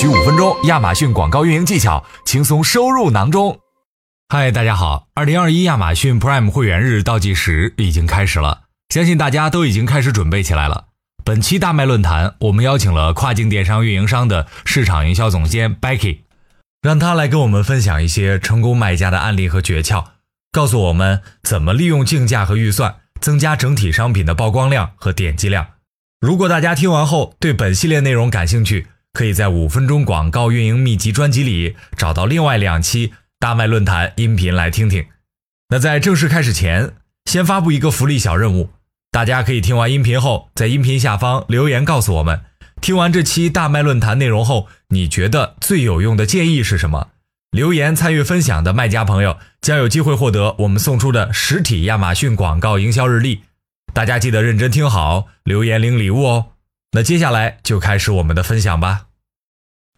[0.00, 3.60] 需五分钟，亚马逊广告运营技巧轻松收入囊中。
[4.30, 10.86] 嗨，大家好，二零二一亚马逊 Prime 会员日倒计时已经开始了，相信大家都已经开始准备起来了。
[11.22, 16.20] 本期大麦论坛，我们邀请了跨境电商运营商的市场营销总监 Becky，
[16.80, 20.06] 让他来跟我们分享一些成功卖家的案例和诀窍，
[20.50, 25.66] 告诉我们怎么利用竞价和预算增加整体商品的曝光量和点击量。
[26.22, 35.06] 如果大家听完后对本系列内容感兴趣，可以在五分钟广告运营秘籍专辑里找到另外两期大麦论坛音频来听听。
[35.70, 38.70] 那在正式开始前，先发布一个福利小任务，
[39.10, 42.42] 大家可以听完音频后，在音频下方留言告诉我们，
[42.80, 47.08] 听完这期大麦论坛内容后，你觉得最有用的建议是什么？
[47.50, 53.42] 留言参与分享的卖家朋友将有机会获得我们送出的实体亚马逊广告营销日历。
[53.92, 56.46] 大家记得认真听好，留言领礼物哦。
[56.92, 59.06] 那接下来就开始我们的分享吧。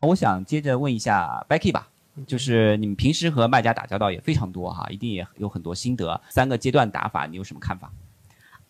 [0.00, 1.88] 我想接着问一下 Becky 吧，
[2.26, 6.20] 就是你们平时和卖家打交道也非常多哈，一定也有很多心得。
[6.28, 7.92] 三个阶段打法，你有什么看法？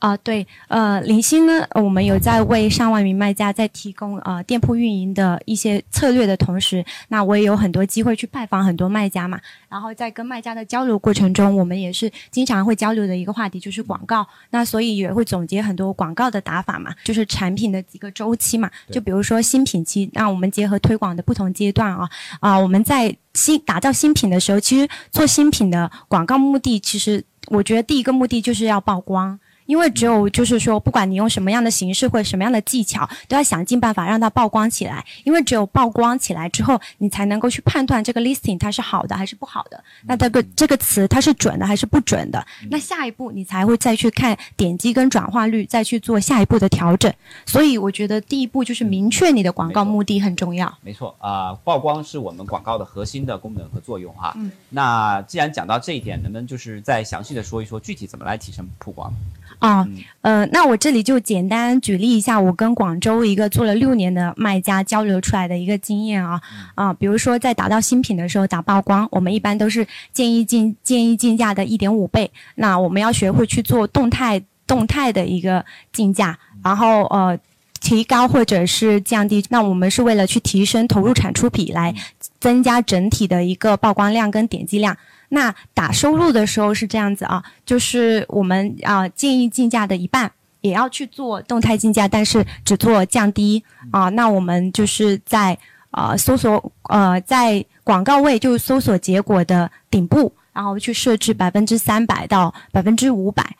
[0.00, 22.08] 啊，对，呃，零星呢，我们有在为上万名卖家在提供呃店铺运营的一些策略的同时，那我也有很多机会去拜访很多卖家嘛，然后在跟卖家的交流过程中，我们也是经常会交流的一个话题就是广告，那所以也会总结很多广告的打法嘛，就是产品的几个周期嘛，就比如说新品期，那我们结合推广的不同阶段啊，
[22.40, 29.38] 啊，我们在新打造新品的时候，其实做新品的广告目的，其实我觉得第一个目的就是要曝光。
[29.70, 35.06] 因为只有就是说，不管你用什么样的形式或者什么样的技巧，都要想尽办法让它曝光起来。
[35.22, 39.80] 因为只有曝光起来之后，你才能够去判断这个 listing 它是好的还是不好的。
[40.02, 42.44] 那这个这个词它是准的还是不准的？
[42.68, 47.12] 那下一步你才会再去看点击跟转化率，再去做下一步的调整。
[47.46, 50.76] 所以我觉得第一步就是明确你的广告目的很重要。
[50.82, 54.32] 没错啊，曝光是我们广告的核心的功能和作用哈。
[54.36, 54.50] 嗯。
[54.70, 59.14] 那既然讲到这一点，能不能就是再详细的说一说具体怎么来提升曝光？
[59.60, 59.86] 啊，
[60.22, 66.40] 呃，那我这里就简单举例一下，我跟广州一个做了六年的卖家交流出来的一个经验啊，
[66.74, 77.38] 啊，比如说在打到新品的时候打曝光，我们一般都是建议进建议竞价的一点五倍，那我们要学会去做动态动态的一个竞价，然后呃
[77.80, 81.94] 提高或者是降低，那我们是为了去提升投入产出比来
[82.40, 84.96] 增加整体的一个曝光量跟点击量。
[85.32, 90.30] 那打收入的时候是这样子啊，就是我们啊建议竞价的一半
[90.60, 94.08] 也要去做动态竞价，但是只做降低啊。
[94.10, 95.56] 那我们就是在
[95.92, 103.56] 呃搜索呃在广告位就是搜索结果的顶部，然后去设置百分之三百到百分之五百，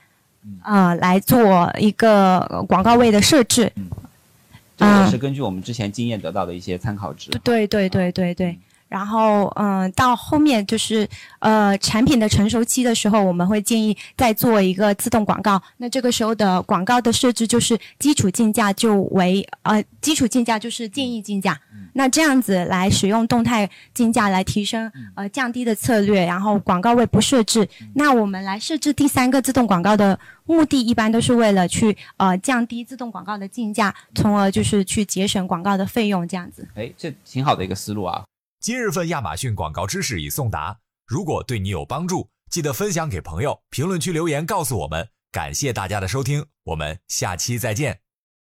[0.64, 3.72] 呃来做一个广告位的设置。
[3.76, 3.88] 嗯
[4.76, 7.30] 这个是根据我们之前经验得到的一些参考值。
[7.44, 8.58] 对对对对对。
[8.90, 11.08] 然后，嗯，到后面就是，
[11.38, 15.62] 呃，产品的成熟期的时候，我们会建议再做一个自动广告。
[15.76, 21.56] 那这个时候的广告的设置就是基础竞价就为，呃，基础竞价就是建议竞价。
[21.92, 27.68] 那这样子来使用动态竞价来提升，呃，降低的策略，然后广告位不设置。
[27.94, 36.66] 那我们来设置第三个自动广告的目的，一般都是为了去，呃，降低自动广告的竞价，从而就是去节省广告的费用，这样子。
[36.74, 38.22] 哎，这挺好的一个思路啊。
[38.60, 45.08] 今日份亚马逊广告知识已送达，如果对你有帮助，记得分享给朋友，评论区留言告诉我们。
[45.32, 48.02] 感谢大家的收听，我们下期再见。